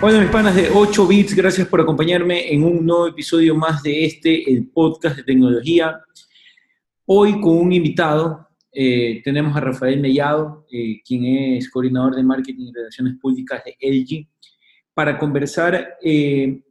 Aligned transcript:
Hola 0.00 0.20
mis 0.20 0.30
panas 0.30 0.54
de 0.54 0.70
8 0.72 1.08
bits, 1.08 1.34
gracias 1.34 1.66
por 1.66 1.80
acompañarme 1.80 2.52
en 2.52 2.62
un 2.62 2.86
nuevo 2.86 3.08
episodio 3.08 3.56
más 3.56 3.82
de 3.82 4.04
este, 4.04 4.48
el 4.48 4.68
podcast 4.68 5.16
de 5.16 5.24
tecnología. 5.24 6.00
Hoy 7.04 7.40
con 7.40 7.58
un 7.58 7.72
invitado, 7.72 8.46
eh, 8.70 9.20
tenemos 9.24 9.56
a 9.56 9.60
Rafael 9.60 9.98
Mellado, 9.98 10.64
eh, 10.70 11.00
quien 11.04 11.24
es 11.56 11.68
coordinador 11.68 12.14
de 12.14 12.22
marketing 12.22 12.66
y 12.68 12.72
relaciones 12.72 13.16
públicas 13.20 13.60
de 13.64 13.76
LG, 13.80 14.28
para 14.94 15.18
conversar 15.18 15.96
eh, 16.00 16.62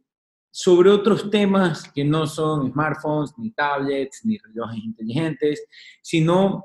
sobre 0.50 0.88
otros 0.88 1.30
temas 1.30 1.86
que 1.92 2.04
no 2.04 2.26
son 2.26 2.72
smartphones, 2.72 3.34
ni 3.36 3.50
tablets, 3.50 4.24
ni 4.24 4.38
relojes 4.38 4.82
inteligentes, 4.82 5.66
sino 6.00 6.64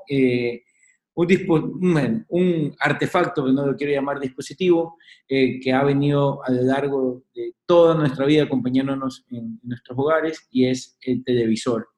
un, 1.14 2.74
artefacto, 2.80 3.44
que 3.44 3.52
no 3.52 3.66
lo 3.66 3.76
quiero 3.76 3.92
llamar 3.92 4.20
dispositivo, 4.20 4.96
eh, 5.28 5.60
que 5.60 5.72
ha 5.72 5.84
venido 5.84 6.44
a 6.44 6.50
lo 6.50 6.62
largo 6.62 7.24
de 7.34 7.54
toda 7.66 7.94
nuestra 7.94 8.26
vida 8.26 8.44
acompañándonos 8.44 9.24
en, 9.30 9.60
nuestros 9.62 9.98
hogares 9.98 10.46
y 10.50 10.66
es 10.66 10.96
el 11.02 11.24
televisor. 11.24 11.88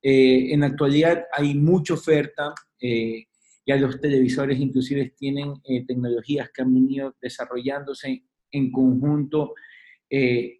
Eh, 0.00 0.52
en 0.52 0.60
la 0.60 0.66
actualidad 0.66 1.24
hay 1.32 1.54
mucha 1.54 1.94
oferta, 1.94 2.54
eh, 2.80 3.24
ya 3.66 3.76
los 3.76 4.00
televisores 4.00 4.58
inclusive 4.58 5.14
tienen 5.16 5.54
tecnologías 5.86 6.50
que 6.52 6.62
han 6.62 6.74
venido 6.74 7.14
desarrollándose 7.22 8.24
en 8.50 8.72
conjunto 8.72 9.54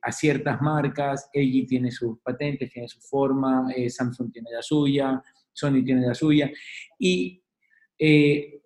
a 0.00 0.12
ciertas 0.12 0.62
marcas, 0.62 1.28
LG 1.34 1.66
tiene 1.66 1.90
sus 1.90 2.20
patentes, 2.20 2.70
tiene 2.70 2.88
su 2.88 3.00
forma, 3.00 3.66
Samsung 3.88 4.32
tiene 4.32 4.50
la 4.52 4.62
suya, 4.62 5.20
Sony 5.52 5.84
tiene 5.84 6.06
la 6.06 6.14
suya, 6.14 6.50
y 6.98 7.41
eh, 7.98 8.60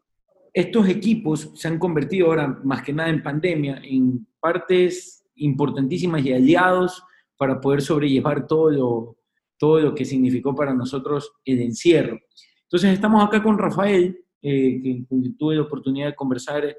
estos 0.52 0.88
equipos 0.88 1.50
se 1.54 1.68
han 1.68 1.78
convertido 1.78 2.28
ahora, 2.28 2.48
más 2.64 2.82
que 2.82 2.92
nada 2.92 3.10
en 3.10 3.22
pandemia, 3.22 3.80
en 3.84 4.26
partes 4.40 5.24
importantísimas 5.36 6.24
y 6.24 6.32
aliados 6.32 7.02
para 7.36 7.60
poder 7.60 7.82
sobrellevar 7.82 8.46
todo 8.46 8.70
lo, 8.70 9.16
todo 9.58 9.80
lo 9.80 9.94
que 9.94 10.04
significó 10.04 10.54
para 10.54 10.72
nosotros 10.72 11.32
el 11.44 11.60
encierro. 11.60 12.18
Entonces 12.62 12.92
estamos 12.92 13.24
acá 13.24 13.42
con 13.42 13.58
Rafael, 13.58 14.18
eh, 14.42 14.80
que 14.82 15.04
tuve 15.38 15.56
la 15.56 15.62
oportunidad 15.62 16.06
de 16.06 16.14
conversar 16.14 16.76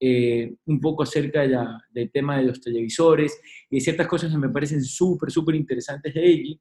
eh, 0.00 0.54
un 0.66 0.80
poco 0.80 1.02
acerca 1.02 1.42
del 1.90 2.10
tema 2.12 2.38
de 2.38 2.44
los 2.44 2.60
televisores 2.60 3.40
y 3.68 3.76
de 3.76 3.80
ciertas 3.80 4.06
cosas 4.06 4.30
que 4.30 4.38
me 4.38 4.48
parecen 4.48 4.82
súper, 4.82 5.30
súper 5.30 5.54
interesantes 5.54 6.14
de 6.14 6.32
él. 6.32 6.60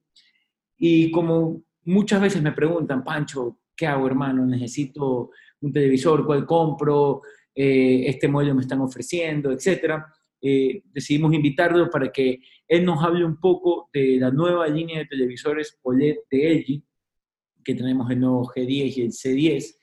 Y 0.77 1.11
como 1.11 1.63
muchas 1.83 2.22
veces 2.22 2.41
me 2.41 2.51
preguntan, 2.51 3.03
Pancho, 3.03 3.59
¿qué 3.78 3.86
hago, 3.86 4.08
hermano? 4.08 4.45
Necesito 4.45 5.30
un 5.61 5.72
televisor, 5.72 6.25
¿cuál 6.25 6.45
compro? 6.45 7.22
Eh, 7.53 8.08
este 8.08 8.28
modelo 8.28 8.56
me 8.56 8.61
están 8.61 8.81
ofreciendo, 8.81 9.52
etcétera. 9.52 10.06
Eh, 10.42 10.81
decidimos 10.92 11.34
invitarlo 11.34 11.89
para 11.89 12.11
que 12.11 12.39
él 12.67 12.84
nos 12.84 13.03
hable 13.03 13.23
un 13.23 13.39
poco 13.39 13.89
de 13.94 14.17
la 14.19 14.31
nueva 14.31 14.67
línea 14.67 15.00
de 15.00 15.06
televisores 15.06 15.80
OLED 15.84 16.17
de 16.30 16.53
LG, 16.56 16.84
que 17.64 17.75
tenemos 17.75 18.09
el 18.11 18.19
nuevo 18.19 18.45
G10 18.45 18.97
y 18.97 19.02
el 19.02 19.11
C10, 19.11 19.75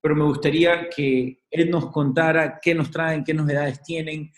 pero 0.00 0.16
me 0.16 0.24
gustaría 0.24 0.88
que 0.88 1.42
él 1.50 1.70
nos 1.70 1.90
contara 1.90 2.58
qué 2.60 2.74
nos 2.74 2.90
traen, 2.90 3.24
qué 3.24 3.34
novedades 3.34 3.82
tienen, 3.82 4.32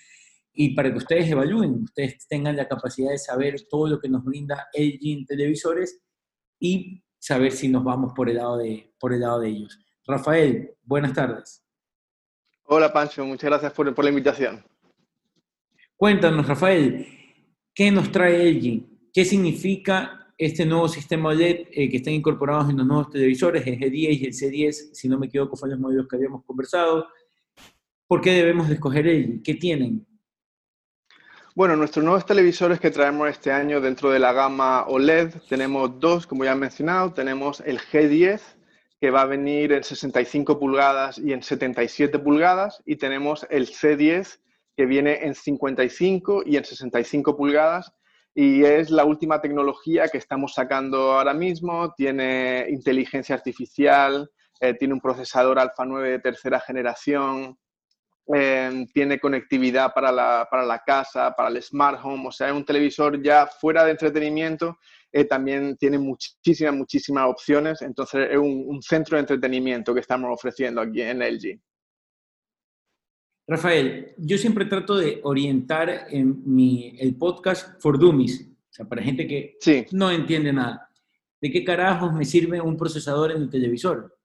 y 0.53 0.75
para 0.75 0.91
que 0.91 0.99
ustedes 0.99 1.29
evalúen, 1.29 1.83
ustedes 1.83 2.29
tengan 2.29 2.57
la 2.57 2.69
capacidad 2.69 3.11
de 3.11 3.19
saber 3.19 3.63
todo 3.69 3.89
lo 3.89 3.99
que 3.99 4.09
nos 4.09 4.25
brinda 4.25 4.69
LG 4.73 4.99
en 5.03 5.27
televisores 5.27 6.01
y 6.61 7.03
saber 7.25 7.53
si 7.53 7.69
nos 7.69 7.83
vamos 7.83 8.13
por 8.13 8.29
el 8.29 8.37
lado 8.37 8.59
de, 8.59 8.93
por 9.01 9.15
el 9.15 9.21
lado 9.21 9.41
de 9.41 9.49
ellos. 9.49 9.79
Rafael, 10.07 10.75
buenas 10.83 11.15
tardes. 11.15 11.65
Hola 12.65 12.93
Pancho, 12.93 13.25
muchas 13.25 13.49
gracias 13.49 13.73
por, 13.73 13.95
por 13.95 14.05
la 14.05 14.11
invitación. 14.11 14.63
Cuéntanos, 15.97 16.47
Rafael, 16.47 17.07
¿qué 17.75 17.91
nos 17.91 18.13
trae 18.13 18.53
LG? 18.53 19.11
¿Qué 19.11 19.25
significa 19.25 20.35
este 20.37 20.67
nuevo 20.67 20.87
sistema 20.87 21.31
OLED 21.31 21.69
eh, 21.73 21.89
que 21.89 21.97
están 21.97 22.13
incorporados 22.13 22.69
en 22.69 22.77
los 22.77 22.87
nuevos 22.87 23.09
televisores, 23.09 23.67
el 23.67 23.79
G10 23.79 24.21
y 24.21 24.25
el 24.27 24.33
C10, 24.33 24.93
si 24.93 25.09
no 25.09 25.19
me 25.19 25.29
equivoco, 25.29 25.57
fueron 25.57 25.81
los 25.81 25.87
modelos 25.89 26.07
que 26.07 26.17
habíamos 26.17 26.45
conversado? 26.45 27.09
¿Por 28.07 28.21
qué 28.21 28.33
debemos 28.33 28.69
de 28.69 28.75
escoger 28.75 29.07
LG? 29.07 29.43
¿Qué 29.43 29.55
tienen? 29.55 30.07
Bueno, 31.57 31.77
nuestros 31.77 32.05
nuevos 32.05 32.27
televisores 32.27 32.81
que 32.81 32.91
traemos 32.91 33.29
este 33.29 33.53
año 33.53 33.81
dentro 33.81 34.11
de 34.11 34.19
la 34.19 34.33
gama 34.33 34.87
OLED, 34.89 35.35
tenemos 35.49 36.01
dos, 36.01 36.27
como 36.27 36.45
ya 36.45 36.51
he 36.51 36.57
mencionado, 36.57 37.13
tenemos 37.13 37.61
el 37.61 37.79
G10, 37.79 38.41
que 39.01 39.13
va 39.13 39.23
a 39.23 39.27
venir 39.27 39.71
en 39.71 39.85
65 39.85 40.59
pulgadas 40.59 41.17
y 41.17 41.33
en 41.33 41.45
77 41.45 42.19
pulgadas, 42.19 42.83
y 42.85 42.97
tenemos 42.97 43.47
el 43.51 43.69
C10, 43.69 44.41
que 44.77 44.87
viene 44.87 45.25
en 45.25 45.37
55 45.37 46.43
y 46.45 46.57
en 46.57 46.65
65 46.65 47.37
pulgadas, 47.37 47.93
y 48.35 48.65
es 48.65 48.91
la 48.91 49.05
última 49.05 49.41
tecnología 49.41 50.09
que 50.09 50.19
estamos 50.19 50.55
sacando 50.55 51.13
ahora 51.13 51.35
mismo, 51.35 51.95
tiene 51.95 52.67
inteligencia 52.69 53.37
artificial, 53.37 54.29
eh, 54.59 54.75
tiene 54.75 54.95
un 54.95 55.01
procesador 55.01 55.61
Alpha 55.61 55.85
9 55.85 56.11
de 56.11 56.19
tercera 56.19 56.59
generación, 56.59 57.57
Em, 58.27 58.87
tiene 58.87 59.21
conectividad 59.21 59.93
para 59.93 60.11
la, 60.11 60.49
para 60.51 60.65
la, 60.65 60.79
casa, 60.79 61.35
para 61.37 61.51
el 61.51 61.63
smart 61.63 62.01
home, 62.03 62.29
o 62.29 62.33
sea, 62.33 62.49
es 62.49 62.55
un 62.55 62.65
televisor 62.65 63.23
ya 63.23 63.47
fuera 63.47 63.85
de 63.85 63.91
entretenimiento, 63.91 64.79
eh, 65.13 65.27
también 65.27 65.77
tiene 65.77 65.99
muchísimas, 65.99 66.75
muchísimas 66.75 67.29
opciones, 67.29 67.83
entonces 67.83 68.29
es 68.31 68.39
un, 68.39 68.81
centro 68.81 69.17
de 69.17 69.21
entretenimiento 69.21 69.93
que 69.93 70.01
estamos 70.01 70.31
ofreciendo 70.33 70.81
aquí 70.81 71.03
en 71.03 71.19
LG. 71.19 71.61
Rafael, 73.47 74.15
yo 74.17 74.39
siempre 74.39 74.65
trato 74.65 74.97
de 74.97 75.21
orientar 75.23 76.07
en 76.09 76.43
mi, 76.47 76.97
el 76.99 77.17
podcast 77.17 77.79
for 77.79 77.99
dummies, 77.99 78.41
o 78.41 78.73
sea, 78.73 78.87
para 78.87 79.03
gente 79.03 79.29
que 79.29 79.59
no 79.93 80.11
entiende 80.11 80.51
nada. 80.51 80.89
¿De 81.43 81.51
qué 81.51 81.63
carajos 81.63 82.15
me 82.15 82.25
sirve 82.25 82.59
un 82.59 82.79
procesador 82.79 83.33
en 83.33 83.43
el 83.43 83.51
televisor? 83.51 84.17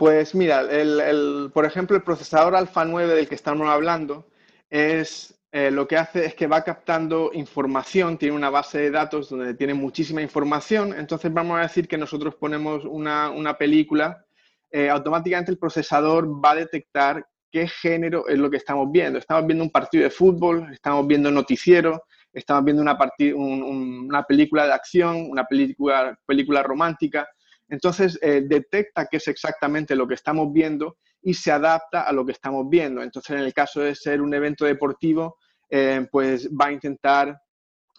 Pues 0.00 0.34
mira, 0.34 0.62
el, 0.62 1.50
por 1.52 1.66
ejemplo, 1.66 1.94
el 1.94 2.02
procesador 2.02 2.56
Alpha 2.56 2.86
9 2.86 3.16
del 3.16 3.28
que 3.28 3.34
estamos 3.34 3.68
hablando 3.68 4.26
es 4.70 5.38
eh, 5.52 5.70
lo 5.70 5.86
que 5.86 5.98
hace 5.98 6.24
es 6.24 6.34
que 6.34 6.46
va 6.46 6.64
captando 6.64 7.32
información, 7.34 8.16
tiene 8.16 8.34
una 8.34 8.48
base 8.48 8.78
de 8.78 8.90
datos 8.90 9.28
donde 9.28 9.52
tiene 9.52 9.74
muchísima 9.74 10.22
información, 10.22 10.94
entonces 10.98 11.30
vamos 11.30 11.58
a 11.58 11.64
decir 11.64 11.86
que 11.86 11.98
nosotros 11.98 12.34
ponemos 12.36 12.86
una, 12.86 13.58
película, 13.58 14.24
eh, 14.70 14.88
automáticamente 14.88 15.52
el 15.52 15.58
procesador 15.58 16.42
va 16.42 16.52
a 16.52 16.54
detectar 16.54 17.26
qué 17.52 17.68
género 17.68 18.26
es 18.26 18.38
lo 18.38 18.48
que 18.48 18.56
estamos 18.56 18.90
viendo. 18.90 19.18
Estamos 19.18 19.46
viendo 19.46 19.64
un 19.64 19.70
partido 19.70 20.04
de 20.04 20.10
fútbol, 20.10 20.66
estamos 20.72 21.06
viendo 21.06 21.30
noticiero, 21.30 22.04
estamos 22.32 22.64
viendo 22.64 22.80
una, 22.80 22.96
una 23.36 24.22
película 24.22 24.64
de 24.64 24.72
acción, 24.72 25.26
una 25.28 25.44
película, 25.44 26.18
película 26.24 26.62
romántica. 26.62 27.28
Entonces, 27.70 28.18
eh, 28.20 28.42
detecta 28.44 29.06
qué 29.06 29.18
es 29.18 29.28
exactamente 29.28 29.94
lo 29.94 30.06
que 30.06 30.14
estamos 30.14 30.52
viendo 30.52 30.98
y 31.22 31.34
se 31.34 31.52
adapta 31.52 32.02
a 32.02 32.12
lo 32.12 32.26
que 32.26 32.32
estamos 32.32 32.68
viendo. 32.68 33.00
Entonces, 33.00 33.30
en 33.30 33.44
el 33.44 33.54
caso 33.54 33.80
de 33.80 33.94
ser 33.94 34.20
un 34.20 34.34
evento 34.34 34.64
deportivo, 34.64 35.38
eh, 35.68 36.04
pues 36.10 36.48
va 36.48 36.66
a 36.66 36.72
intentar 36.72 37.40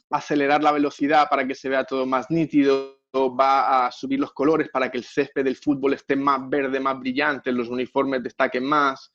acelerar 0.10 0.62
la 0.62 0.74
velocidad 0.74 1.30
para 1.30 1.48
que 1.48 1.56
se 1.56 1.70
vea 1.70 1.86
todo 1.86 2.06
más 2.06 2.30
nítido, 2.30 2.98
va 3.16 3.86
a 3.86 3.92
subir 3.92 4.20
los 4.20 4.34
colores 4.34 4.68
para 4.70 4.92
que 4.92 4.98
el 4.98 5.06
césped 5.06 5.46
del 5.46 5.56
fútbol 5.56 5.94
esté 5.94 6.18
más 6.18 6.50
verde, 6.50 6.82
más 6.82 7.00
brillante, 7.00 7.52
los 7.54 7.70
uniformes 7.70 8.24
destaquen 8.24 8.66
más. 8.66 9.14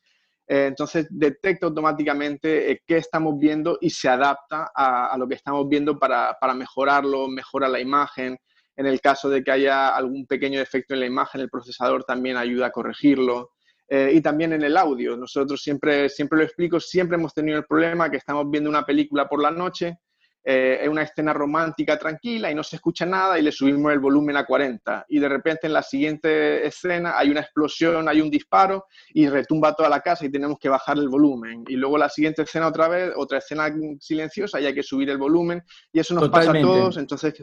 Eh, 0.49 0.66
entonces 0.69 1.06
detecta 1.11 1.66
automáticamente 1.66 2.83
qué 2.87 2.97
estamos 2.97 3.39
viendo 3.39 3.77
y 3.81 3.91
se 3.91 4.09
adapta 4.09 4.71
a, 4.75 5.15
lo 5.19 5.28
que 5.28 5.34
estamos 5.34 5.69
viendo 5.69 5.99
para, 5.99 6.34
para 6.41 6.55
mejorarlo, 6.55 7.28
mejora 7.28 7.69
la 7.69 7.80
imagen, 7.80 8.39
en 8.77 8.87
el 8.87 9.01
caso 9.01 9.28
de 9.28 9.43
que 9.43 9.51
haya 9.51 9.89
algún 9.89 10.27
pequeño 10.27 10.59
defecto 10.59 10.95
en 10.95 11.01
la 11.01 11.07
imagen, 11.07 11.41
el 11.41 11.51
procesador 11.51 12.05
también 12.05 12.37
ayuda 12.37 12.67
a 12.67 12.71
corregirlo. 12.71 13.53
Eh, 13.89 14.11
y 14.15 14.21
también 14.21 14.53
en 14.53 14.63
el 14.65 14.77
audio. 14.77 15.17
Nosotros 15.17 15.63
siempre, 15.63 16.09
siempre 16.09 16.39
lo 16.39 16.45
explico, 16.45 16.81
siempre 16.81 17.17
hemos 17.17 17.33
tenido 17.33 17.59
el 17.59 17.67
problema 17.67 18.11
que 18.11 18.17
estamos 18.17 18.51
viendo 18.51 18.69
una 18.69 18.84
película 18.84 19.28
por 19.28 19.41
la 19.41 19.53
noche, 19.53 20.01
eh, 20.49 20.78
es 20.81 20.89
una 20.89 21.03
escena 21.03 21.33
romántica 21.33 21.99
tranquila 21.99 22.49
y 22.49 22.55
no 22.55 22.63
se 22.63 22.77
escucha 22.77 23.05
nada 23.05 23.37
y 23.37 23.43
le 23.43 23.51
subimos 23.51 23.93
el 23.93 23.99
volumen 23.99 24.37
a 24.37 24.47
40. 24.47 25.07
Y 25.09 25.19
de 25.19 25.28
repente 25.28 25.67
en 25.67 25.73
la 25.73 25.83
siguiente 25.83 26.65
escena 26.65 27.19
hay 27.19 27.31
una 27.31 27.41
explosión, 27.41 28.09
hay 28.09 28.21
un 28.21 28.31
disparo 28.31 28.87
y 29.13 29.28
retumba 29.28 29.75
toda 29.75 29.89
la 29.89 30.01
casa 30.01 30.25
y 30.25 30.31
tenemos 30.31 30.61
que 30.61 30.69
bajar 30.69 30.99
el 30.99 31.09
volumen. 31.09 31.65
Y 31.67 31.75
luego 31.75 31.99
la 31.99 32.09
siguiente 32.09 32.43
escena 32.43 32.69
otra 32.69 32.87
vez, 32.87 33.13
otra 33.17 33.39
escena 33.39 33.75
silenciosa 33.99 34.61
y 34.61 34.67
hay 34.67 34.75
que 34.75 34.84
subir 34.84 35.11
el 35.11 35.19
volumen. 35.19 35.65
Y 35.93 35.99
eso 35.99 36.15
nos 36.15 36.28
pasa 36.28 36.53
a 36.53 36.61
todos. 36.61 36.97
Entonces 36.97 37.34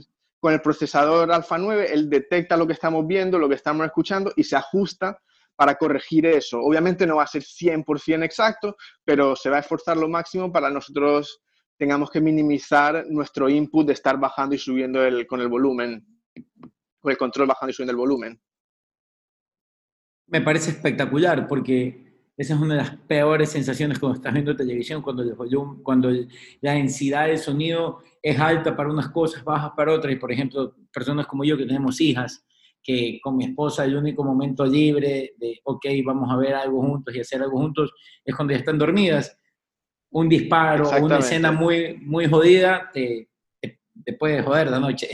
con 0.44 0.52
el 0.52 0.60
procesador 0.60 1.32
Alpha 1.32 1.58
9, 1.58 1.94
él 1.94 2.10
detecta 2.10 2.58
lo 2.58 2.68
que 2.68 2.74
estamos 2.74 3.08
viendo, 3.08 3.40
lo 3.40 3.48
que 3.48 3.56
estamos 3.56 3.86
escuchando 3.86 4.34
y 4.36 4.44
se 4.44 4.58
ajusta 4.58 5.18
para 5.56 5.76
corregir 5.76 6.26
eso. 6.26 6.60
Obviamente 6.60 7.08
no 7.08 7.16
va 7.16 7.24
a 7.24 7.28
ser 7.28 7.44
100% 7.44 8.26
exacto, 8.26 8.76
pero 9.06 9.38
se 9.38 9.50
va 9.50 9.56
a 9.56 9.60
esforzar 9.62 9.96
lo 9.96 10.10
máximo 10.10 10.52
para 10.52 10.70
nosotros 10.70 11.40
tengamos 11.78 12.12
que 12.12 12.20
minimizar 12.20 13.06
nuestro 13.08 13.48
input 13.48 13.88
de 13.88 13.94
estar 13.94 14.20
bajando 14.20 14.54
y 14.54 14.58
subiendo 14.58 15.00
con 15.30 15.40
el 15.40 15.48
volumen, 15.48 16.06
con 17.00 17.12
el 17.14 17.18
control 17.18 17.48
bajando 17.48 17.72
y 17.72 17.74
subiendo 17.76 17.92
el 17.92 17.98
volumen. 17.98 18.42
Me 20.28 20.42
parece 20.42 20.72
espectacular 20.72 21.48
porque 21.48 22.13
esa 22.36 22.56
es 22.56 22.60
una 22.60 22.76
de 22.76 22.82
las 22.82 22.96
peores 22.98 23.52
sensaciones 23.52 24.00
cuando 24.00 24.16
estás 24.16 24.34
viendo 24.34 24.56
televisión, 24.56 25.02
cuando 25.02 25.22
el 25.22 25.36
cuando 25.84 26.10
la 26.62 26.74
densidad 26.74 27.28
del 27.28 27.38
sonido 27.38 28.00
es 28.22 28.40
alta 28.40 28.76
para 28.76 28.90
unas 28.90 29.10
cosas, 29.10 29.44
baja 29.44 29.76
para 29.76 29.94
otras. 29.94 30.14
Y 30.14 30.16
por 30.18 30.32
ejemplo, 30.32 30.76
personas 30.92 31.28
como 31.28 31.44
yo 31.44 31.58
que 31.58 31.66
tenemos 31.66 32.02
hijas, 32.02 32.44
que 32.82 33.20
con 33.22 33.38
mi 33.38 33.46
esposa 33.46 33.86
el 33.86 33.96
único 33.96 34.24
momento 34.24 34.66
libre 34.66 35.34
de, 35.38 35.60
ok, 35.64 35.86
vamos 36.04 36.32
a 36.32 36.38
ver 36.38 36.56
algo 36.56 36.82
juntos 36.82 37.16
y 37.16 37.20
hacer 37.20 37.42
algo 37.42 37.60
juntos, 37.60 37.92
es 38.26 38.36
cuando 38.36 38.54
ya 38.54 38.60
están 38.60 38.80
dormidas. 38.80 39.38
Un 40.10 40.30
disparo 40.30 40.90
una 41.02 41.20
escena 41.20 41.52
muy, 41.52 41.98
muy 41.98 42.28
jodida 42.28 42.90
te, 42.94 43.30
te, 43.62 44.14
puede 44.14 44.42
joder 44.42 44.70
la 44.70 44.80
noche. 44.80 45.08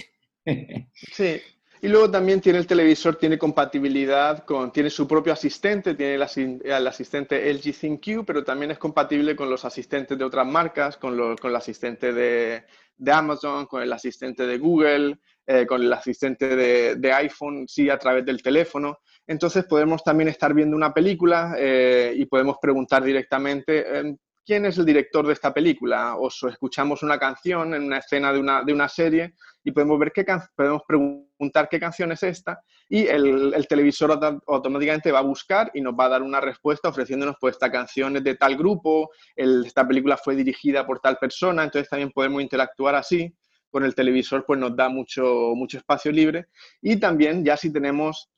Sí, 0.94 1.40
y 1.82 1.88
luego 1.88 2.12
también 2.12 2.42
tiene 2.42 2.60
el 2.60 2.68
televisor, 2.68 3.16
tiene 3.16 3.38
compatibilidad 3.38 4.44
con, 4.44 4.72
tiene 4.72 4.90
su 4.90 5.08
propio 5.08 5.32
asistente, 5.32 5.96
tiene 5.96 6.16
el, 6.16 6.88
asistente 6.88 7.54
LG 7.54 7.74
ThinQ, 7.80 8.26
pero 8.26 8.44
también 8.44 8.72
es 8.72 8.78
compatible 8.78 9.36
con 9.36 9.50
los 9.50 9.64
asistentes 9.64 10.18
de 10.18 10.26
otras 10.26 10.46
marcas, 10.46 10.98
con, 10.98 11.38
con 11.38 11.52
el 11.52 11.56
asistente 11.56 12.12
de, 12.12 12.66
de, 12.98 13.12
Amazon, 13.12 13.66
con 13.66 13.82
el 13.82 13.94
asistente 13.94 14.46
de 14.46 14.58
Google, 14.58 15.20
eh, 15.48 15.66
con 15.66 15.82
el 15.82 15.94
asistente 15.94 16.56
de, 16.56 17.14
iPhone, 17.14 17.66
sí, 17.66 17.90
a 17.90 17.98
través 17.98 18.26
del 18.26 18.44
teléfono. 18.44 19.00
Entonces 19.26 19.64
podemos 19.64 20.04
también 20.04 20.28
estar 20.28 20.54
viendo 20.54 20.76
una 20.76 20.94
película 20.94 21.56
eh, 21.58 22.14
y 22.16 22.26
podemos 22.26 22.58
preguntar 22.62 23.04
directamente 23.04 24.00
em, 24.00 24.18
quién 24.50 24.66
es 24.66 24.80
el 24.80 24.86
director 24.86 25.28
de 25.28 25.34
esta 25.34 25.54
película 25.54 26.16
o 26.16 26.28
escuchamos 26.28 27.04
una 27.04 27.20
canción 27.20 27.76
en 27.76 27.84
una 27.84 28.00
escena 28.00 28.34
de 28.34 28.40
una, 28.40 28.64
de 28.64 28.74
una 28.74 28.90
serie 28.90 29.36
y 29.64 29.70
podemos 29.70 30.00
ver 30.00 30.12
qué 30.12 30.26
podemos 30.56 30.82
preguntar 30.88 31.70
qué 31.70 31.80
canción 31.80 32.12
es 32.14 32.24
esta 32.24 32.60
y 32.90 33.06
el, 33.06 33.54
el, 33.54 33.68
televisor 33.68 34.20
automáticamente 34.48 35.12
va 35.12 35.20
a 35.20 35.22
buscar 35.22 35.70
y 35.76 35.82
nos 35.82 35.94
va 35.94 36.06
a 36.06 36.10
dar 36.10 36.24
una 36.24 36.42
respuesta 36.42 36.90
ofreciéndonos 36.90 37.36
pues 37.40 37.58
esta 37.58 37.72
canción 37.72 38.18
es 38.18 38.24
de 38.24 38.38
tal 38.38 38.58
grupo, 38.58 39.12
esta 39.36 39.88
película 39.88 40.18
fue 40.18 40.36
dirigida 40.36 40.84
por 40.84 41.00
tal 41.00 41.18
persona, 41.18 41.64
entonces 41.64 41.88
también 41.88 42.10
podemos 42.10 42.42
interactuar 42.42 42.96
así 42.96 43.32
con 43.70 43.84
el 43.84 43.94
televisor 43.94 44.46
pues 44.48 44.60
nos 44.60 44.76
da 44.76 44.90
mucho, 44.90 45.54
mucho 45.54 45.78
espacio 45.78 46.12
libre. 46.12 46.48
Y 46.82 47.00
también 47.00 47.46
ya 47.46 47.56
si 47.56 47.72
tenemos 47.72 48.32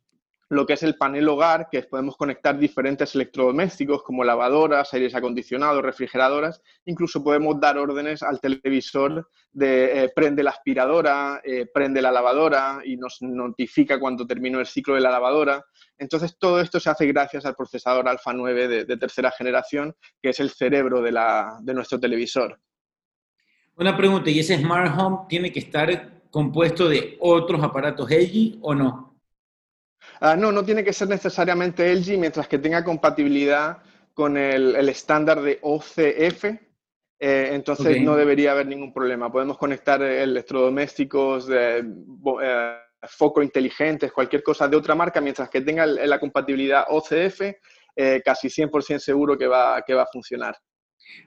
lo 0.51 0.65
que 0.65 0.73
es 0.73 0.83
el 0.83 0.95
panel 0.95 1.29
hogar, 1.29 1.69
que 1.71 1.81
podemos 1.83 2.17
conectar 2.17 2.59
diferentes 2.59 3.15
electrodomésticos 3.15 4.03
como 4.03 4.25
lavadoras, 4.25 4.93
aires 4.93 5.15
acondicionados, 5.15 5.81
refrigeradoras, 5.81 6.61
incluso 6.83 7.23
podemos 7.23 7.57
dar 7.61 7.77
órdenes 7.77 8.21
al 8.21 8.41
televisor 8.41 9.29
de 9.53 10.03
eh, 10.03 10.11
prende 10.13 10.43
la 10.43 10.49
aspiradora, 10.49 11.39
eh, 11.45 11.67
prende 11.73 12.01
la 12.01 12.11
lavadora 12.11 12.81
y 12.83 12.97
nos 12.97 13.21
notifica 13.21 13.97
cuando 13.97 14.27
terminó 14.27 14.59
el 14.59 14.65
ciclo 14.65 14.95
de 14.95 14.99
la 14.99 15.09
lavadora. 15.09 15.63
Entonces 15.97 16.37
todo 16.37 16.59
esto 16.59 16.81
se 16.81 16.89
hace 16.89 17.07
gracias 17.07 17.45
al 17.45 17.55
procesador 17.55 18.09
Alpha 18.09 18.33
9 18.33 18.85
de, 18.85 18.97
tercera 18.97 19.31
generación, 19.31 19.95
que 20.21 20.31
es 20.31 20.39
el 20.41 20.49
cerebro 20.49 21.01
de, 21.01 21.17
de 21.61 21.73
nuestro 21.73 21.97
televisor. 21.97 22.59
Una 23.77 23.95
pregunta, 23.95 24.29
¿y 24.29 24.39
ese 24.39 24.57
Smart 24.57 24.99
Home 24.99 25.19
tiene 25.29 25.49
que 25.49 25.59
estar 25.59 26.23
compuesto 26.29 26.89
de 26.89 27.15
otros 27.21 27.63
aparatos 27.63 28.09
LG 28.11 28.57
o 28.59 28.75
no? 28.75 29.10
Ah, 30.19 30.35
no, 30.35 30.51
no 30.51 30.63
tiene 30.63 30.83
que 30.83 30.93
ser 30.93 31.07
necesariamente 31.07 31.91
LG 31.93 32.17
mientras 32.17 32.47
que 32.47 32.59
tenga 32.59 32.83
compatibilidad 32.83 33.77
con 34.13 34.37
el, 34.37 34.89
estándar 34.89 35.41
de 35.41 35.59
OCF. 35.61 36.45
Eh, 37.23 37.49
entonces 37.53 38.01
no 38.01 38.15
debería 38.15 38.51
haber 38.51 38.67
ningún 38.67 38.93
problema. 38.93 39.31
Podemos 39.31 39.57
conectar 39.57 40.01
electrodomésticos, 40.01 41.47
eh, 41.51 41.83
foco 43.03 43.41
inteligentes, 43.41 44.11
cualquier 44.11 44.43
cosa 44.43 44.67
de 44.67 44.77
otra 44.77 44.95
marca, 44.95 45.21
mientras 45.21 45.49
que 45.49 45.61
tenga 45.61 45.85
la 45.85 46.19
compatibilidad 46.19 46.85
OCF, 46.89 47.41
eh, 47.95 48.21
casi 48.23 48.49
100% 48.49 48.99
seguro 48.99 49.37
que 49.37 49.47
va, 49.47 49.81
que 49.85 49.93
va 49.93 50.03
a 50.03 50.07
funcionar. 50.11 50.55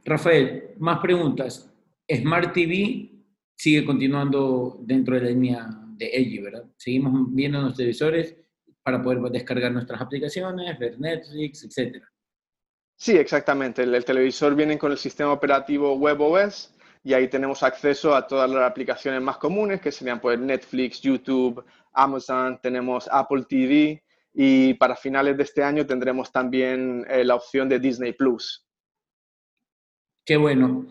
Rafael, 0.04 0.74
más 0.78 1.00
preguntas. 1.00 1.70
Smart 2.08 2.52
TV 2.52 3.10
sigue 3.56 3.84
continuando 3.84 4.78
dentro 4.82 5.14
de 5.14 5.22
la 5.22 5.28
línea 5.30 5.68
de 5.96 6.06
LG, 6.06 6.42
¿verdad? 6.42 6.64
Seguimos 6.76 7.34
viendo 7.34 7.60
los 7.60 7.76
televisores 7.76 8.36
para 8.84 9.02
poder 9.02 9.18
descargar 9.32 9.72
nuestras 9.72 10.00
aplicaciones, 10.00 10.78
ver 10.78 11.00
Netflix, 11.00 11.64
etc. 11.64 12.04
Sí, 12.96 13.16
exactamente. 13.16 13.82
El, 13.82 14.04
televisor 14.04 14.54
viene 14.54 14.78
con 14.78 14.92
el 14.92 14.98
sistema 14.98 15.32
operativo 15.32 15.94
WebOS 15.94 16.74
y 17.02 17.14
ahí 17.14 17.28
tenemos 17.28 17.62
acceso 17.62 18.14
a 18.14 18.26
todas 18.26 18.48
las 18.48 18.62
aplicaciones 18.70 19.22
más 19.22 19.38
comunes, 19.38 19.80
que 19.80 19.90
serían 19.90 20.20
pues, 20.20 20.38
Netflix, 20.38 21.00
YouTube, 21.00 21.64
Amazon, 21.92 22.60
tenemos 22.62 23.08
Apple 23.10 23.44
TV 23.48 24.02
y 24.34 24.74
para 24.74 24.96
finales 24.96 25.36
de 25.36 25.44
este 25.44 25.62
año 25.62 25.86
tendremos 25.86 26.30
también 26.30 27.06
eh, 27.08 27.24
la 27.24 27.36
opción 27.36 27.68
de 27.68 27.78
Disney 27.78 28.12
Plus. 28.12 28.66
Qué 30.26 30.36
bueno. 30.36 30.86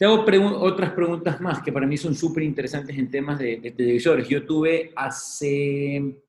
Te 0.00 0.06
hago 0.06 0.24
otras 0.60 0.92
preguntas 0.92 1.42
más 1.42 1.62
que 1.62 1.70
para 1.70 1.86
mí 1.86 1.98
son 1.98 2.14
súper 2.14 2.42
interesantes 2.42 2.96
en 2.96 3.10
temas 3.10 3.38
de, 3.38 3.58
televisores. 3.76 4.26
Yo 4.26 4.46
tuve 4.46 4.92
hace 4.96 6.22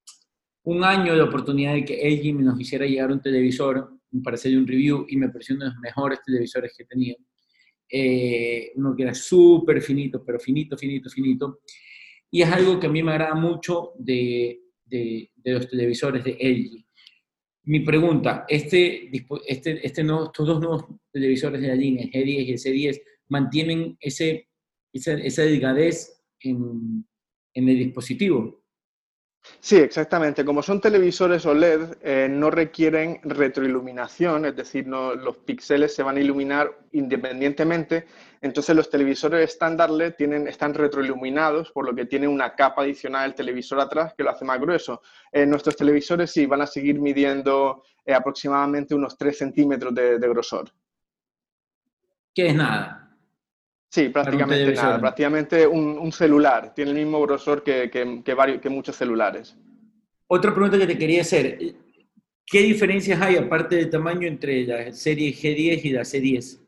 un 0.64 0.84
año 0.84 1.16
la 1.16 1.24
oportunidad 1.24 1.74
de 1.74 1.86
que 1.86 2.10
LG 2.10 2.40
nos 2.42 2.60
hiciera 2.60 2.86
llegar 2.86 3.12
un 3.12 3.22
televisor 3.22 3.98
para 4.24 4.36
hacer 4.36 4.58
un 4.58 4.68
review 4.68 5.06
y 5.10 5.18
me 5.18 5.30
pareció 5.30 5.56
uno 5.56 5.66
de 5.66 5.72
los 5.72 5.80
mejores 5.80 6.20
televisores 6.26 6.74
que 6.76 6.84
he 6.84 6.86
tenido. 6.86 7.18
Eh, 7.90 8.72
uno 8.76 8.96
que 8.96 9.04
era 9.04 9.14
súper 9.14 9.82
finito, 9.82 10.24
pero 10.24 10.40
finito, 10.40 10.78
finito, 10.78 11.10
finito. 11.10 11.60
Y 12.30 12.42
es 12.42 12.50
algo 12.50 12.80
que 12.80 12.88
a 12.88 12.90
mí 12.90 13.04
me 13.04 13.12
agrada 13.12 13.36
mucho 13.36 13.94
de, 13.98 14.62
de, 14.86 15.30
los 15.44 15.68
televisores 15.68 16.24
de 16.24 16.38
LG. 16.40 16.86
Mi 17.64 17.82
pregunta, 17.82 18.46
este, 18.48 19.12
este, 19.46 19.86
este 19.86 20.02
estos 20.02 20.48
dos 20.48 20.60
nuevos 20.60 20.86
televisores 21.12 21.62
de 21.62 21.68
la 21.68 21.76
línea, 21.76 22.06
el 22.06 22.12
G10 22.12 22.46
y 22.46 22.52
el 22.52 22.58
C10, 22.58 23.02
mantienen 23.30 23.98
ese, 24.00 24.48
esa, 24.94 25.14
esa 25.14 25.44
delgadez 25.44 26.24
en, 26.40 27.06
en 27.54 27.70
el 27.70 27.78
dispositivo. 27.78 28.61
Sí, 29.60 29.78
exactamente. 29.78 30.46
Como 30.46 30.62
son 30.62 30.80
televisores 30.80 31.46
OLED, 31.46 31.98
eh, 32.02 32.28
no 32.30 32.52
requieren 32.52 33.20
retroiluminación, 33.24 34.46
es 34.46 34.56
decir, 34.56 34.88
no, 34.88 35.16
los 35.16 35.38
píxeles 35.38 35.96
se 35.96 36.04
van 36.04 36.18
a 36.18 36.20
iluminar 36.20 36.72
independientemente. 36.92 38.06
Entonces, 38.42 38.76
los 38.76 38.90
televisores 38.90 39.50
estándar 39.50 39.90
LED 39.90 40.14
tienen, 40.16 40.48
están 40.48 40.74
retroiluminados, 40.74 41.72
por 41.72 41.86
lo 41.86 41.96
que 41.96 42.06
tiene 42.06 42.28
una 42.28 42.56
capa 42.56 42.84
adicional 42.84 43.30
del 43.30 43.36
televisor 43.36 43.80
atrás 43.80 44.14
que 44.16 44.24
lo 44.24 44.30
hace 44.30 44.46
más 44.46 44.60
grueso. 44.60 45.02
Eh, 45.32 45.46
nuestros 45.46 45.76
televisores 45.76 46.32
sí 46.32 46.46
van 46.46 46.62
a 46.62 46.68
seguir 46.68 47.00
midiendo 47.00 47.84
eh, 48.06 48.14
aproximadamente 48.14 48.94
unos 48.94 49.18
3 49.18 49.38
centímetros 49.38 49.94
de, 49.94 50.20
de 50.20 50.30
grosor. 50.30 50.72
¿Qué 52.34 52.48
es 52.48 52.56
nada? 52.56 53.01
Sí, 53.92 54.08
prácticamente 54.08 54.72
nada, 54.72 55.02
prácticamente 55.02 55.68
un, 55.68 56.12
celular, 56.14 56.74
tiene 56.74 56.92
el 56.92 56.98
mismo 56.98 57.22
grosor 57.24 57.62
que, 57.62 57.92
que, 57.92 58.70
muchos 58.70 58.96
celulares. 58.96 59.58
Otra 60.28 60.54
pregunta 60.54 60.78
que 60.78 60.88
te 60.88 60.98
quería 60.98 61.24
hacer, 61.24 61.60
¿qué 62.46 62.62
diferencias 62.62 63.22
hay 63.22 63.36
aparte 63.36 63.76
del 63.76 63.90
tamaño 63.90 64.30
entre 64.30 64.66
la 64.66 64.94
serie 64.94 65.34
G10 65.34 65.82
y 65.84 65.90
la 65.90 66.04
C10? 66.04 66.62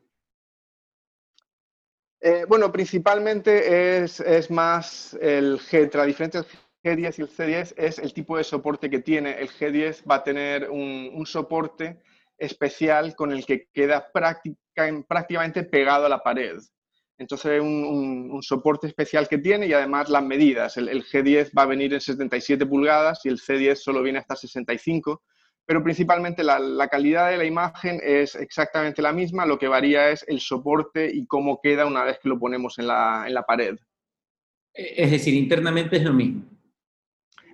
Eh, 2.19 2.45
bueno, 2.45 2.69
principalmente 2.73 4.03
es, 4.03 4.51
más 4.51 5.17
el 5.21 5.59
G, 5.59 5.95
la 5.95 6.05
diferencia 6.05 6.41
entre 6.41 6.57
el 6.83 6.97
G10 6.97 7.19
y 7.19 7.21
el 7.21 7.29
C10 7.29 7.73
es 7.77 7.99
el 7.99 8.13
tipo 8.13 8.35
de 8.35 8.43
soporte 8.43 8.89
que 8.89 8.99
tiene. 8.99 9.39
El 9.39 9.49
G10 9.49 10.03
va 10.11 10.15
a 10.15 10.23
tener 10.25 10.69
un, 10.69 11.09
un 11.13 11.25
soporte 11.25 12.01
especial 12.37 13.15
con 13.15 13.31
el 13.31 13.45
que 13.45 13.69
queda 13.71 14.11
prácticamente 14.11 15.63
pegado 15.63 16.05
a 16.05 16.09
la 16.09 16.21
pared. 16.21 16.57
Entonces, 17.23 17.61
un, 17.61 18.29
un, 18.31 18.43
soporte 18.43 18.87
especial 18.87 19.29
que 19.29 19.37
tiene 19.37 19.65
y 19.65 19.73
además 19.73 20.09
las 20.09 20.23
medidas. 20.23 20.75
El, 20.75 21.05
G10 21.05 21.51
va 21.57 21.63
a 21.63 21.67
venir 21.67 21.93
en 21.93 22.01
77 22.01 22.65
pulgadas 22.65 23.21
y 23.25 23.29
el 23.29 23.39
C10 23.39 23.75
solo 23.75 24.03
viene 24.03 24.19
hasta 24.19 24.35
65, 24.35 25.23
pero 25.65 25.81
principalmente 25.81 26.43
la, 26.43 26.87
calidad 26.89 27.31
de 27.31 27.37
la 27.37 27.45
imagen 27.45 28.01
es 28.03 28.35
exactamente 28.35 29.01
la 29.01 29.13
misma, 29.13 29.45
lo 29.45 29.57
que 29.57 29.69
varía 29.69 30.09
es 30.09 30.25
el 30.27 30.41
soporte 30.41 31.09
y 31.13 31.25
cómo 31.25 31.61
queda 31.63 31.85
una 31.85 32.03
vez 32.03 32.19
que 32.21 32.27
lo 32.27 32.37
ponemos 32.37 32.77
en 32.77 32.87
la, 32.87 33.23
en 33.25 33.33
la 33.33 33.43
pared. 33.43 33.77
Es 34.73 35.11
decir, 35.11 35.33
internamente 35.33 35.95
es 35.95 36.03
lo 36.03 36.11
mismo. 36.11 36.43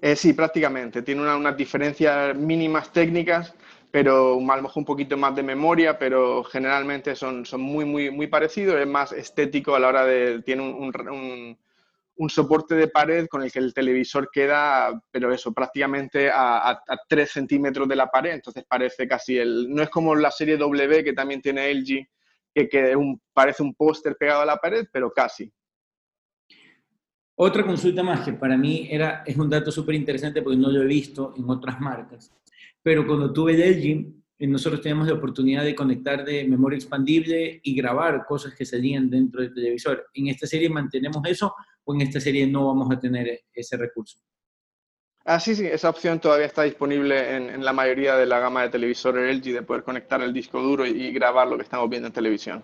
Eh, 0.02 0.16
sí, 0.16 0.34
prácticamente. 0.34 1.04
Tiene 1.04 1.22
unas 1.22 1.56
diferencias 1.56 2.36
mínimas 2.36 2.92
técnicas, 2.92 3.54
pero 3.92 4.34
a 4.36 4.56
lo 4.56 4.62
mejor 4.62 4.82
un 4.82 4.86
poquito 4.86 5.18
más 5.18 5.36
de 5.36 5.44
memoria, 5.44 5.98
pero 5.98 6.44
generalmente 6.44 7.16
son, 7.16 7.46
son 7.46 7.62
muy, 7.62 7.86
muy, 7.86 8.12
muy 8.12 8.28
parecidos. 8.28 8.80
Es 8.80 8.88
más 8.88 9.12
estético 9.12 9.76
a 9.76 9.80
la 9.80 9.88
hora 9.88 10.06
de. 10.06 10.44
Tiene 10.44 10.62
un, 10.62 11.58
un, 12.16 12.30
soporte 12.30 12.76
de 12.76 12.88
pared 12.88 13.28
con 13.28 13.42
el 13.42 13.52
que 13.52 13.60
el 13.60 13.74
televisor 13.74 14.30
queda, 14.32 15.02
pero 15.10 15.34
eso, 15.34 15.54
prácticamente 15.54 16.30
a, 16.30 16.70
a, 16.70 17.00
3 17.08 17.32
centímetros 17.32 17.88
de 17.88 17.96
la 17.96 18.12
pared. 18.12 18.34
Entonces 18.34 18.64
parece 18.68 19.08
casi 19.08 19.38
el. 19.38 19.74
No 19.74 19.82
es 19.82 19.90
como 19.90 20.14
la 20.14 20.30
serie 20.30 20.58
W 20.58 21.04
que 21.04 21.14
también 21.14 21.42
tiene 21.42 21.74
LG, 21.74 22.08
que, 22.54 22.70
que 22.70 22.96
parece 23.34 23.64
un 23.64 23.74
póster 23.74 24.16
pegado 24.18 24.42
a 24.42 24.46
la 24.46 24.58
pared, 24.58 24.86
pero 24.92 25.12
casi. 25.12 25.52
Otra 27.42 27.66
consulta 27.66 28.04
más 28.04 28.20
que 28.24 28.34
para 28.34 28.58
mí 28.58 28.88
era, 28.92 29.24
es 29.26 29.38
un 29.38 29.50
dato 29.50 29.72
súper 29.72 29.96
interesante 29.96 30.42
porque 30.42 30.58
no 30.58 30.70
lo 30.70 30.84
he 30.84 30.86
visto 30.86 31.34
en 31.38 31.50
otras 31.50 31.80
marcas 31.80 32.34
pero 32.82 33.06
cuando 33.06 33.32
tuve 33.34 33.54
el 33.54 33.78
LG, 33.78 34.20
nosotros 34.48 34.82
tenemos 34.82 35.08
la 35.08 35.16
oportunidad 35.16 35.64
de 35.64 35.76
conectar 35.76 36.24
de 36.24 36.46
memoria 36.46 36.78
expandible 36.78 37.60
y 37.62 37.76
grabar 37.76 38.26
cosas 38.26 38.54
que 38.54 38.66
salían 38.66 39.10
dentro 39.10 39.42
del 39.42 39.54
televisor. 39.54 40.08
¿En 40.14 40.28
esta 40.28 40.48
serie 40.48 40.70
mantenemos 40.70 41.22
eso 41.26 41.54
o 41.84 41.94
en 41.94 42.02
esta 42.02 42.22
serie 42.22 42.48
no 42.48 42.68
vamos 42.68 42.90
a 42.92 43.00
tener 43.00 43.42
ese 43.54 43.76
recurso? 43.76 44.20
Ah, 45.26 45.40
sí, 45.40 45.54
sí, 45.56 45.66
esa 45.66 45.90
opción 45.90 46.20
todavía 46.20 46.46
está 46.46 46.64
disponible 46.64 47.36
en, 47.36 47.64
la 47.64 47.74
mayoría 47.74 48.16
de 48.16 48.26
la 48.26 48.40
gama 48.40 48.64
de 48.64 48.70
televisores 48.70 49.36
LG 49.38 49.54
de 49.54 49.62
poder 49.62 49.84
conectar 49.84 50.22
el 50.22 50.34
disco 50.34 50.62
duro 50.62 50.86
y, 50.86 51.12
grabar 51.12 51.48
lo 51.48 51.58
que 51.58 51.64
estamos 51.64 51.90
viendo 51.90 52.08
en 52.08 52.14
televisión. 52.14 52.64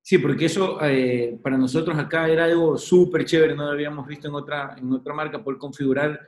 Sí, 0.00 0.18
porque 0.18 0.46
eso 0.46 0.82
eh, 0.82 1.38
para 1.42 1.58
nosotros 1.58 1.96
acá 1.98 2.28
era 2.28 2.46
algo 2.46 2.78
súper 2.78 3.26
chévere, 3.26 3.54
no 3.54 3.66
lo 3.66 3.72
habíamos 3.72 4.06
visto 4.06 4.26
en 4.28 4.34
otra, 4.34 4.74
en 4.76 4.90
otra 4.90 5.12
marca, 5.12 5.44
poder 5.44 5.58
configurar 5.58 6.18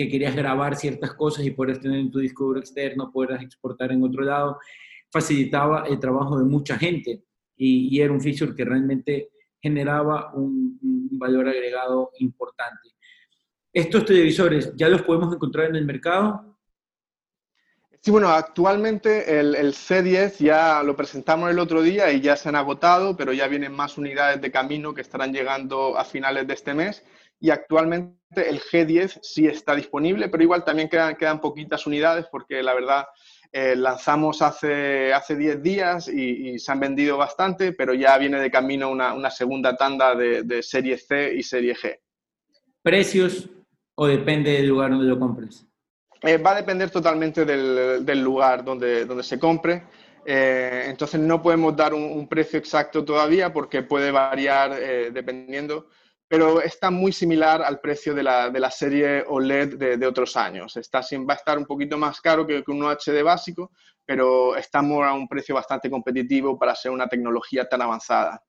que 0.00 0.08
querías 0.08 0.34
grabar 0.34 0.76
ciertas 0.76 1.12
cosas 1.12 1.44
y 1.44 1.50
poder 1.50 1.78
tener 1.78 2.00
en 2.00 2.10
tu 2.10 2.20
disco 2.20 2.44
duro 2.44 2.60
externo, 2.60 3.12
poder 3.12 3.42
exportar 3.42 3.92
en 3.92 4.02
otro 4.02 4.22
lado, 4.22 4.58
facilitaba 5.12 5.84
el 5.86 6.00
trabajo 6.00 6.38
de 6.38 6.44
mucha 6.44 6.78
gente 6.78 7.22
y, 7.54 8.00
era 8.00 8.10
un 8.10 8.20
feature 8.22 8.54
que 8.54 8.64
realmente 8.64 9.28
generaba 9.60 10.32
un, 10.32 10.78
valor 11.12 11.48
agregado 11.48 12.12
importante. 12.20 12.88
¿Estos 13.74 14.06
televisores 14.06 14.72
ya 14.74 14.88
los 14.88 15.02
podemos 15.02 15.34
encontrar 15.34 15.68
en 15.68 15.76
el 15.76 15.84
mercado? 15.84 16.56
Sí, 18.00 18.10
bueno, 18.10 18.30
actualmente 18.30 19.38
el, 19.38 19.54
el, 19.54 19.74
C10 19.74 20.38
ya 20.38 20.82
lo 20.82 20.96
presentamos 20.96 21.50
el 21.50 21.58
otro 21.58 21.82
día 21.82 22.10
y 22.10 22.22
ya 22.22 22.36
se 22.36 22.48
han 22.48 22.56
agotado, 22.56 23.18
pero 23.18 23.34
ya 23.34 23.48
vienen 23.48 23.72
más 23.72 23.98
unidades 23.98 24.40
de 24.40 24.50
camino 24.50 24.94
que 24.94 25.02
estarán 25.02 25.34
llegando 25.34 25.98
a 25.98 26.06
finales 26.06 26.46
de 26.46 26.54
este 26.54 26.72
mes 26.72 27.04
y 27.40 27.50
actualmente 27.50 28.20
el 28.36 28.60
G10 28.60 29.18
sí 29.22 29.46
está 29.46 29.74
disponible, 29.74 30.28
pero 30.28 30.42
igual 30.42 30.62
también 30.62 30.88
quedan, 30.88 31.16
quedan 31.16 31.40
poquitas 31.40 31.86
unidades 31.86 32.26
porque 32.30 32.62
la 32.62 32.74
verdad 32.74 33.06
eh, 33.50 33.74
lanzamos 33.74 34.42
hace, 34.42 35.12
hace 35.12 35.34
10 35.34 35.62
días 35.62 36.08
y, 36.08 36.58
se 36.58 36.70
han 36.70 36.78
vendido 36.78 37.16
bastante, 37.16 37.72
pero 37.72 37.94
ya 37.94 38.16
viene 38.18 38.38
de 38.38 38.50
camino 38.50 38.90
una, 38.90 39.30
segunda 39.30 39.74
tanda 39.74 40.14
de, 40.14 40.62
serie 40.62 40.98
C 40.98 41.34
y 41.34 41.42
serie 41.42 41.74
G. 41.74 41.98
¿Precios 42.82 43.48
o 43.96 44.06
depende 44.06 44.52
del 44.52 44.68
lugar 44.68 44.90
donde 44.90 45.06
lo 45.06 45.18
compres? 45.18 45.66
Eh, 46.22 46.36
va 46.36 46.52
a 46.52 46.56
depender 46.56 46.90
totalmente 46.90 47.44
del, 47.44 48.22
lugar 48.22 48.62
donde, 48.62 49.04
donde 49.06 49.22
se 49.24 49.38
compre. 49.38 49.82
Eh, 50.24 50.84
entonces 50.86 51.18
no 51.18 51.42
podemos 51.42 51.74
dar 51.74 51.94
un, 51.94 52.28
precio 52.28 52.58
exacto 52.58 53.04
todavía 53.04 53.52
porque 53.52 53.82
puede 53.82 54.10
variar 54.10 54.78
dependiendo 55.12 55.88
pero 56.30 56.62
está 56.62 56.92
muy 56.92 57.10
similar 57.10 57.60
al 57.60 57.80
precio 57.80 58.14
de 58.14 58.22
la, 58.22 58.50
de 58.50 58.60
la 58.60 58.70
serie 58.70 59.24
OLED 59.26 59.76
de, 59.76 59.96
de, 59.96 60.06
otros 60.06 60.36
años. 60.36 60.76
Está, 60.76 61.00
va 61.28 61.34
a 61.34 61.36
estar 61.36 61.58
un 61.58 61.66
poquito 61.66 61.98
más 61.98 62.20
caro 62.20 62.46
que, 62.46 62.62
un 62.68 62.84
HD 62.84 63.24
básico, 63.24 63.72
pero 64.06 64.54
estamos 64.54 65.04
a 65.04 65.12
un 65.12 65.26
precio 65.26 65.56
bastante 65.56 65.90
competitivo 65.90 66.56
para 66.56 66.76
ser 66.76 66.92
una 66.92 67.08
tecnología 67.08 67.68
tan 67.68 67.82
avanzada. 67.82 68.40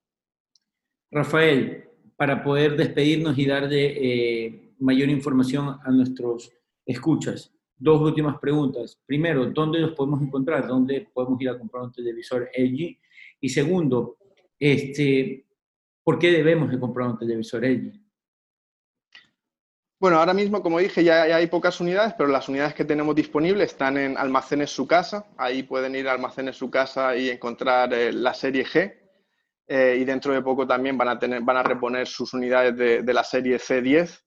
Rafael, 1.10 1.90
para 2.16 2.44
poder 2.44 2.78
despedirnos 2.78 3.36
y 3.40 3.48
darle 3.48 3.96
eh, 3.98 4.74
mayor 4.78 5.10
información 5.10 5.80
a 5.84 5.90
nuestros 5.90 6.54
escuchas, 6.86 7.52
dos 7.76 8.00
últimas 8.00 8.38
preguntas. 8.40 9.02
Primero, 9.08 9.48
¿dónde 9.48 9.80
los 9.80 9.94
podemos 9.94 10.22
encontrar? 10.22 10.68
¿Dónde 10.68 11.10
podemos 11.12 11.42
ir 11.42 11.50
a 11.50 11.58
comprar 11.58 11.86
un 11.86 11.92
televisor 11.92 12.48
LG? 12.56 13.00
Y 13.40 13.50
segundo, 13.50 14.18
este, 14.60 15.48
¿Por 16.04 16.18
qué 16.18 16.32
debemos 16.32 16.72
de 16.72 16.80
comprar 16.80 17.10
un 17.10 17.18
televisor 17.18 17.64
LG? 17.64 18.02
Bueno, 20.02 20.18
ahora 20.18 20.34
mismo, 20.34 20.64
como 20.64 20.80
dije, 20.80 21.04
ya, 21.04 21.22
hay 21.22 21.46
pocas 21.46 21.80
unidades, 21.80 22.16
pero 22.18 22.28
las 22.28 22.50
unidades 22.50 22.74
que 22.74 22.86
tenemos 22.86 23.14
disponibles 23.14 23.74
están 23.74 23.98
en 23.98 24.18
Almacenes 24.18 24.72
Su 24.72 24.88
Casa. 24.88 25.28
Ahí 25.38 25.62
pueden 25.62 25.94
ir 25.94 26.08
a 26.08 26.14
Almacenes 26.14 26.56
Su 26.58 26.72
Casa 26.72 27.16
y 27.16 27.30
encontrar 27.30 27.94
eh, 27.94 28.12
la 28.12 28.34
serie 28.34 28.66
G. 28.66 28.98
Eh, 29.68 29.98
y 30.00 30.04
dentro 30.04 30.34
de 30.34 30.42
poco 30.42 30.66
también 30.66 30.98
van 30.98 31.10
a, 31.10 31.20
tener, 31.20 31.44
van 31.44 31.58
a 31.58 31.64
reponer 31.64 32.08
sus 32.08 32.34
unidades 32.34 32.76
de, 33.06 33.14
la 33.14 33.24
serie 33.24 33.60
C10. 33.60 34.24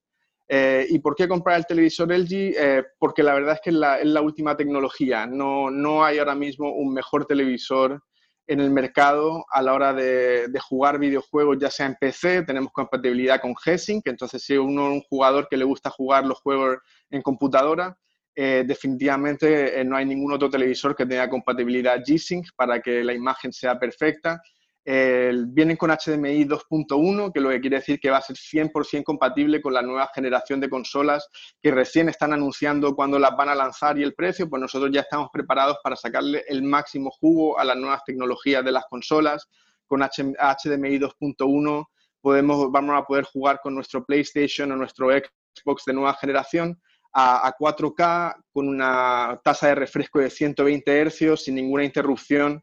Eh, 0.47 0.87
¿Y 0.91 1.01
por 1.01 1.17
qué 1.17 1.27
comprar 1.27 1.59
el 1.59 1.67
televisor 1.67 2.09
LG? 2.13 2.85
porque 2.97 3.25
la 3.25 3.35
verdad 3.35 3.55
es 3.55 3.61
que 3.61 3.71
es 3.71 3.77
la, 3.77 3.99
es 3.99 4.07
la 4.07 4.23
última 4.23 4.57
tecnología. 4.57 5.27
No, 5.27 5.73
no 5.73 6.05
hay 6.05 6.19
ahora 6.19 6.37
mismo 6.37 6.71
un 6.71 6.95
mejor 6.95 7.27
televisor 7.27 8.01
en 8.47 8.61
el 8.61 8.71
mercado 8.71 9.45
a 9.51 9.63
la 9.63 9.73
hora 9.73 9.93
de, 9.93 10.49
jugar 10.61 10.99
videojuegos, 10.99 11.59
ya 11.61 11.71
sea 11.71 11.87
en 11.87 11.97
PC, 11.97 12.43
tenemos 12.43 12.73
compatibilidad 12.73 13.41
con 13.41 13.55
G-Sync, 13.55 14.07
entonces 14.07 14.43
si 14.43 14.57
uno 14.57 14.89
es 14.89 14.93
un 14.95 15.01
jugador 15.03 15.49
que 15.49 15.57
le 15.57 15.65
gusta 15.65 15.91
jugar 15.91 16.27
los 16.27 16.41
juegos 16.41 16.79
en 17.11 17.23
computadora, 17.23 17.97
eh, 18.37 18.65
definitivamente 18.67 19.81
eh, 19.81 19.85
no 19.85 19.97
hay 19.97 20.05
ningún 20.05 20.33
otro 20.33 20.51
televisor 20.51 20.97
que 20.97 21.07
tenga 21.07 21.31
compatibilidad 21.31 22.01
G-Sync 22.01 22.49
para 22.57 22.81
que 22.81 23.05
la 23.05 23.15
imagen 23.15 23.53
sea 23.53 23.79
perfecta 23.79 24.41
vienen 24.85 25.77
con 25.77 25.91
HDMI 25.91 26.45
2.1, 26.45 27.33
que 27.33 27.41
lo 27.41 27.49
que 27.51 27.61
quiere 27.61 27.77
decir 27.77 27.99
que 27.99 28.11
va 28.11 28.19
a 28.19 28.23
ser 28.23 28.37
100% 28.37 29.03
compatible 29.03 29.63
con 29.63 29.73
la 29.73 29.83
nueva 29.83 30.11
generación 30.15 30.61
de 30.61 30.69
consolas 30.69 31.29
que 31.63 31.71
recién 31.71 32.09
están 32.09 32.33
anunciando 32.35 32.95
cuándo 32.95 33.19
las 33.19 33.35
van 33.37 33.49
a 33.49 33.55
lanzar 33.55 33.99
y 33.99 34.03
el 34.03 34.15
precio, 34.15 34.49
pues 34.49 34.61
nosotros 34.61 34.91
ya 34.93 35.01
estamos 35.01 35.31
preparados 35.33 35.79
para 35.83 35.97
sacarle 35.97 36.45
el 36.49 36.63
máximo 36.63 37.11
jugo 37.11 37.59
a 37.59 37.65
las 37.65 37.77
nuevas 37.77 38.05
tecnologías 38.05 38.65
de 38.65 38.73
las 38.73 38.85
consolas. 38.91 39.49
Con 39.87 40.01
HDMI 40.01 40.99
2.1 40.99 41.87
podemos, 42.21 42.71
vamos 42.71 42.97
a 42.99 43.05
poder 43.05 43.25
jugar 43.25 43.61
con 43.63 43.75
nuestro 43.75 44.05
PlayStation 44.05 44.71
o 44.73 44.77
nuestro 44.77 45.09
Xbox 45.11 45.85
de 45.87 45.93
nueva 45.95 46.15
generación 46.15 46.79
a, 47.13 47.47
a 47.47 47.57
4K 47.57 48.37
con 48.51 48.69
una 48.69 49.41
tasa 49.43 49.69
de 49.69 49.77
refresco 49.77 50.19
de 50.19 50.31
120 50.31 51.11
Hz 51.11 51.43
sin 51.43 51.55
ninguna 51.55 51.85
interrupción 51.85 52.63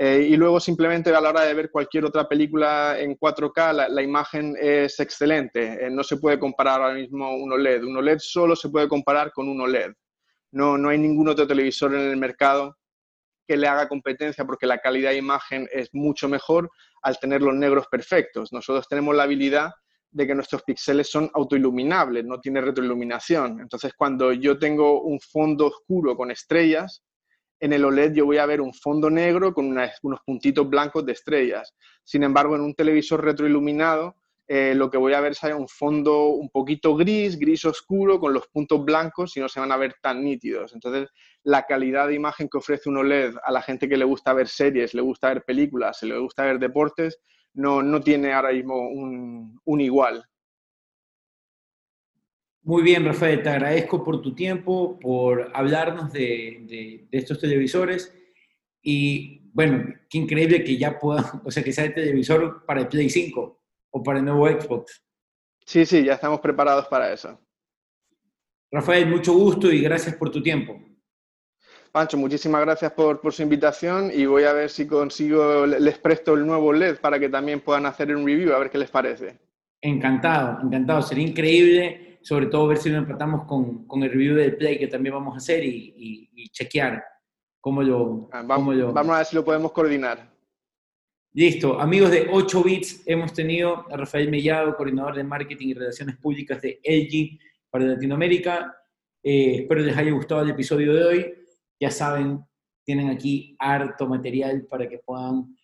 eh, 0.00 0.28
y 0.30 0.36
luego 0.36 0.60
simplemente 0.60 1.12
a 1.12 1.20
la 1.20 1.30
hora 1.30 1.42
de 1.42 1.54
ver 1.54 1.72
cualquier 1.72 2.04
otra 2.04 2.28
película 2.28 2.96
en 3.00 3.16
4K, 3.16 3.88
la, 3.88 4.02
imagen 4.02 4.54
es 4.60 5.00
excelente. 5.00 5.84
Eh, 5.86 5.90
no 5.90 6.04
se 6.04 6.18
puede 6.18 6.38
comparar 6.38 6.80
ahora 6.80 6.94
mismo 6.94 7.34
un 7.34 7.52
OLED. 7.52 7.82
Un 7.82 7.96
OLED 7.96 8.18
solo 8.20 8.54
se 8.54 8.68
puede 8.68 8.86
comparar 8.86 9.32
con 9.32 9.48
un 9.48 9.60
OLED. 9.60 9.90
No, 10.52 10.78
no 10.78 10.90
hay 10.90 10.98
ningún 10.98 11.28
otro 11.28 11.48
televisor 11.48 11.92
en 11.96 12.10
el 12.10 12.16
mercado 12.16 12.78
que 13.44 13.56
le 13.56 13.66
haga 13.66 13.88
competencia 13.88 14.44
porque 14.44 14.66
la 14.66 14.78
calidad 14.78 15.10
de 15.10 15.16
imagen 15.16 15.68
es 15.72 15.88
mucho 15.92 16.28
mejor 16.28 16.70
al 17.02 17.18
tener 17.18 17.42
los 17.42 17.54
negros 17.56 17.88
perfectos. 17.90 18.52
Nosotros 18.52 18.86
tenemos 18.86 19.16
la 19.16 19.24
habilidad 19.24 19.72
de 20.12 20.28
que 20.28 20.34
nuestros 20.34 20.62
píxeles 20.62 21.10
son 21.10 21.28
autoiluminables, 21.34 22.24
no 22.24 22.38
tiene 22.40 22.60
retroiluminación. 22.60 23.60
Entonces, 23.60 23.92
cuando 23.98 24.32
yo 24.32 24.60
tengo 24.60 25.02
un 25.02 25.18
fondo 25.18 25.66
oscuro 25.66 26.16
con 26.16 26.30
estrellas, 26.30 27.02
en 27.60 27.72
el 27.72 27.84
OLED 27.84 28.12
yo 28.12 28.26
voy 28.26 28.38
a 28.38 28.46
ver 28.46 28.60
un 28.60 28.72
fondo 28.72 29.10
negro 29.10 29.52
con 29.52 29.66
unos 29.66 30.20
puntitos 30.24 30.68
blancos 30.68 31.04
de 31.04 31.12
estrellas. 31.12 31.74
Sin 32.04 32.22
embargo, 32.22 32.56
en 32.56 32.62
un 32.62 32.74
televisor 32.74 33.24
retroiluminado, 33.24 34.16
eh, 34.50 34.74
lo 34.74 34.90
que 34.90 34.96
voy 34.96 35.12
a 35.12 35.20
ver 35.20 35.32
es 35.32 35.42
un 35.42 35.68
fondo 35.68 36.28
un 36.28 36.48
poquito 36.48 36.96
gris, 36.96 37.38
gris 37.38 37.66
oscuro, 37.66 38.18
con 38.18 38.32
los 38.32 38.48
puntos 38.48 38.82
blancos 38.82 39.36
y 39.36 39.40
no 39.40 39.48
se 39.48 39.60
van 39.60 39.72
a 39.72 39.76
ver 39.76 39.96
tan 40.00 40.24
nítidos. 40.24 40.72
Entonces, 40.72 41.10
la 41.42 41.64
calidad 41.64 42.08
de 42.08 42.14
imagen 42.14 42.48
que 42.48 42.56
ofrece 42.56 42.88
un 42.88 42.96
OLED 42.96 43.34
a 43.44 43.52
la 43.52 43.60
gente 43.60 43.88
que 43.88 43.98
le 43.98 44.06
gusta 44.06 44.32
ver 44.32 44.48
series, 44.48 44.94
le 44.94 45.02
gusta 45.02 45.28
ver 45.28 45.44
películas, 45.44 46.02
le 46.02 46.18
gusta 46.18 46.44
ver 46.44 46.58
deportes, 46.58 47.18
no, 47.52 47.82
no 47.82 48.00
tiene 48.00 48.32
ahora 48.32 48.52
mismo 48.52 48.88
un, 48.88 49.60
un 49.64 49.80
igual. 49.82 50.24
Muy 52.62 52.82
bien, 52.82 53.04
Rafael, 53.04 53.42
te 53.42 53.48
agradezco 53.48 54.04
por 54.04 54.20
tu 54.20 54.34
tiempo, 54.34 54.98
por 54.98 55.50
hablarnos 55.54 56.12
de, 56.12 57.06
estos 57.10 57.40
televisores 57.40 58.14
y 58.82 59.40
bueno, 59.52 59.94
qué 60.08 60.18
increíble 60.18 60.62
que 60.62 60.76
ya 60.76 60.98
pueda, 60.98 61.40
o 61.44 61.50
sea, 61.50 61.62
que 61.62 61.72
sea 61.72 61.84
el 61.84 61.94
televisor 61.94 62.64
para 62.66 62.80
el 62.80 62.88
Play 62.88 63.08
5 63.08 63.60
o 63.90 64.02
para 64.02 64.18
el 64.18 64.24
nuevo 64.24 64.46
Xbox. 64.48 65.02
Sí, 65.64 65.84
sí, 65.86 66.04
ya 66.04 66.14
estamos 66.14 66.40
preparados 66.40 66.86
para 66.88 67.12
eso. 67.12 67.38
Rafael, 68.70 69.06
mucho 69.06 69.32
gusto 69.32 69.72
y 69.72 69.80
gracias 69.80 70.14
por 70.16 70.30
tu 70.30 70.42
tiempo. 70.42 70.78
Pancho, 71.90 72.18
muchísimas 72.18 72.60
gracias 72.60 72.92
por, 72.92 73.20
por, 73.20 73.32
su 73.32 73.42
invitación 73.42 74.10
y 74.14 74.26
voy 74.26 74.44
a 74.44 74.52
ver 74.52 74.68
si 74.68 74.86
consigo, 74.86 75.64
les 75.64 75.98
presto 75.98 76.34
el 76.34 76.46
nuevo 76.46 76.72
LED 76.72 76.98
para 76.98 77.18
que 77.18 77.30
también 77.30 77.60
puedan 77.60 77.86
hacer 77.86 78.14
un 78.14 78.26
review, 78.26 78.52
a 78.52 78.58
ver 78.58 78.68
qué 78.68 78.76
les 78.76 78.90
parece. 78.90 79.38
Encantado, 79.80 80.60
encantado. 80.62 81.02
Sería 81.02 81.26
increíble 81.26 82.07
sobre 82.22 82.46
todo 82.46 82.66
ver 82.66 82.78
si 82.78 82.90
lo 82.90 82.98
empatamos 82.98 83.44
con, 83.46 83.86
con 83.86 84.02
el 84.02 84.10
review 84.10 84.36
del 84.36 84.56
Play 84.56 84.78
que 84.78 84.88
también 84.88 85.14
vamos 85.14 85.34
a 85.34 85.38
hacer 85.38 85.64
y, 85.64 85.94
y, 86.34 86.48
chequear 86.50 87.02
cómo 87.60 87.82
lo, 87.82 88.28
ah, 88.32 88.42
vamos, 88.44 88.76
vamos 88.92 89.14
a 89.14 89.18
ver 89.18 89.26
si 89.26 89.36
lo 89.36 89.44
podemos 89.44 89.72
coordinar. 89.72 90.32
Listo, 91.34 91.78
amigos 91.78 92.10
de 92.10 92.26
8 92.30 92.62
bits, 92.62 93.02
hemos 93.06 93.32
tenido 93.32 93.84
a 93.92 93.96
Rafael 93.96 94.30
Mellado, 94.30 94.74
coordinador 94.76 95.14
de 95.14 95.24
marketing 95.24 95.68
y 95.68 95.74
relaciones 95.74 96.16
públicas 96.16 96.60
de 96.62 96.80
LG 96.82 97.38
para 97.70 97.84
Latinoamérica. 97.84 98.74
Eh, 99.22 99.56
espero 99.60 99.82
les 99.82 99.96
haya 99.96 100.10
gustado 100.10 100.42
el 100.42 100.50
episodio 100.50 100.94
de 100.94 101.04
hoy. 101.04 101.34
Ya 101.78 101.90
saben, 101.90 102.40
tienen 102.84 103.10
aquí 103.10 103.54
harto 103.58 104.08
material 104.08 104.66
para 104.68 104.88
que 104.88 104.98
puedan 104.98 105.54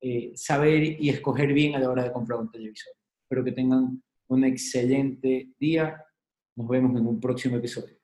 eh, 0.00 0.32
saber 0.34 1.00
y 1.00 1.08
escoger 1.08 1.52
bien 1.52 1.74
a 1.74 1.80
la 1.80 1.90
hora 1.90 2.04
de 2.04 2.12
comprar 2.12 2.38
un 2.38 2.50
televisor. 2.50 2.94
Espero 3.24 3.44
que 3.44 3.52
tengan 3.52 4.02
un 4.28 4.44
excelente 4.44 5.50
día. 5.58 6.04
Nos 6.56 6.68
vemos 6.68 6.98
en 6.98 7.06
un 7.06 7.20
próximo 7.20 7.56
episodio. 7.56 7.97